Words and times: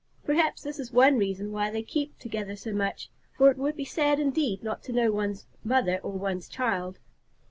Perhaps 0.25 0.63
this 0.63 0.79
is 0.79 0.91
one 0.91 1.19
reason 1.19 1.51
why 1.51 1.69
they 1.69 1.83
keep 1.83 2.17
together 2.17 2.55
so 2.55 2.73
much, 2.73 3.11
for 3.37 3.51
it 3.51 3.57
would 3.59 3.75
be 3.75 3.85
sad 3.85 4.19
indeed 4.19 4.63
not 4.63 4.81
to 4.81 4.91
know 4.91 5.11
one's 5.11 5.45
mother 5.63 5.99
or 6.01 6.13
one's 6.13 6.49
child. 6.49 6.97